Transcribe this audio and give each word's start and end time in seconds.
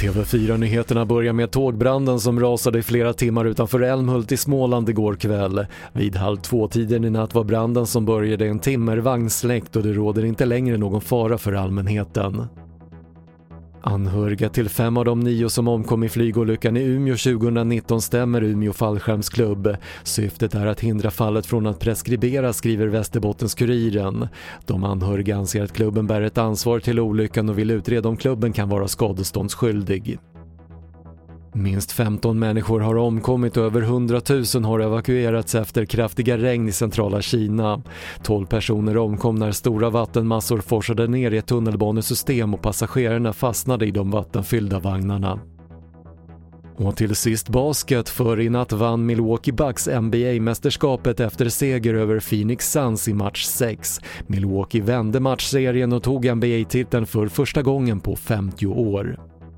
TV4-nyheterna 0.00 1.04
börjar 1.04 1.32
med 1.32 1.50
tågbranden 1.50 2.20
som 2.20 2.40
rasade 2.40 2.78
i 2.78 2.82
flera 2.82 3.12
timmar 3.12 3.44
utanför 3.44 3.80
Älmhult 3.80 4.32
i 4.32 4.36
Småland 4.36 4.88
igår 4.88 5.14
kväll. 5.14 5.66
Vid 5.92 6.16
halv 6.16 6.36
två-tiden 6.36 7.04
i 7.04 7.10
natt 7.10 7.34
var 7.34 7.44
branden 7.44 7.86
som 7.86 8.04
började 8.04 8.46
en 8.46 8.58
timmervagn 8.58 9.30
släckt 9.30 9.76
och 9.76 9.82
det 9.82 9.92
råder 9.92 10.24
inte 10.24 10.44
längre 10.44 10.76
någon 10.76 11.00
fara 11.00 11.38
för 11.38 11.52
allmänheten. 11.52 12.46
Anhöriga 13.80 14.48
till 14.48 14.68
fem 14.68 14.96
av 14.96 15.04
de 15.04 15.20
nio 15.20 15.48
som 15.48 15.68
omkom 15.68 16.04
i 16.04 16.08
flygolyckan 16.08 16.76
i 16.76 16.82
Umeå 16.82 17.16
2019 17.16 18.02
stämmer 18.02 18.42
Umeå 18.42 18.72
fallskärmsklubb. 18.72 19.76
Syftet 20.02 20.54
är 20.54 20.66
att 20.66 20.80
hindra 20.80 21.10
fallet 21.10 21.46
från 21.46 21.66
att 21.66 21.78
preskriberas 21.80 22.56
skriver 22.56 22.86
Västerbottens-Kuriren. 22.86 24.28
De 24.66 24.84
anhöriga 24.84 25.36
anser 25.36 25.64
att 25.64 25.72
klubben 25.72 26.06
bär 26.06 26.22
ett 26.22 26.38
ansvar 26.38 26.80
till 26.80 27.00
olyckan 27.00 27.48
och 27.48 27.58
vill 27.58 27.70
utreda 27.70 28.08
om 28.08 28.16
klubben 28.16 28.52
kan 28.52 28.68
vara 28.68 28.88
skadeståndsskyldig. 28.88 30.18
Minst 31.62 31.92
15 31.92 32.38
människor 32.38 32.80
har 32.80 32.96
omkommit 32.96 33.56
och 33.56 33.64
över 33.64 33.82
100 33.82 34.20
000 34.54 34.64
har 34.64 34.80
evakuerats 34.80 35.54
efter 35.54 35.84
kraftiga 35.84 36.38
regn 36.38 36.68
i 36.68 36.72
centrala 36.72 37.22
Kina. 37.22 37.82
12 38.22 38.46
personer 38.46 38.96
omkom 38.96 39.34
när 39.34 39.52
stora 39.52 39.90
vattenmassor 39.90 40.60
forsade 40.60 41.06
ner 41.06 41.30
i 41.30 41.38
ett 41.38 41.46
tunnelbanesystem 41.46 42.54
och 42.54 42.62
passagerarna 42.62 43.32
fastnade 43.32 43.86
i 43.86 43.90
de 43.90 44.10
vattenfyllda 44.10 44.78
vagnarna. 44.78 45.40
Och 46.76 46.96
till 46.96 47.16
sist 47.16 47.48
basket, 47.48 48.08
för 48.08 48.40
i 48.40 48.48
natt 48.48 48.72
vann 48.72 49.06
Milwaukee 49.06 49.52
Bucks 49.52 49.88
NBA-mästerskapet 49.88 51.20
efter 51.20 51.48
seger 51.48 51.94
över 51.94 52.20
Phoenix 52.20 52.72
Suns 52.72 53.08
i 53.08 53.14
match 53.14 53.44
6. 53.44 54.00
Milwaukee 54.26 54.80
vände 54.80 55.20
matchserien 55.20 55.92
och 55.92 56.02
tog 56.02 56.36
NBA-titeln 56.36 57.06
för 57.06 57.28
första 57.28 57.62
gången 57.62 58.00
på 58.00 58.16
50 58.16 58.66
år. 58.66 59.27